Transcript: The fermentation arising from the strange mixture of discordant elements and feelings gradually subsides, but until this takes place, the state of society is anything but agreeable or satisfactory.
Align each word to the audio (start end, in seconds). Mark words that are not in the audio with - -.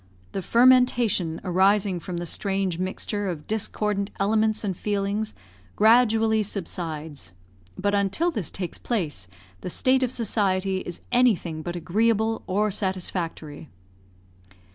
The 0.31 0.41
fermentation 0.41 1.39
arising 1.43 1.99
from 1.99 2.17
the 2.17 2.25
strange 2.25 2.79
mixture 2.79 3.29
of 3.29 3.45
discordant 3.45 4.09
elements 4.19 4.63
and 4.63 4.75
feelings 4.75 5.35
gradually 5.75 6.41
subsides, 6.41 7.33
but 7.77 7.93
until 7.93 8.31
this 8.31 8.49
takes 8.49 8.79
place, 8.79 9.27
the 9.59 9.69
state 9.69 10.01
of 10.01 10.11
society 10.11 10.77
is 10.79 11.01
anything 11.11 11.61
but 11.61 11.75
agreeable 11.75 12.41
or 12.47 12.71
satisfactory. 12.71 13.69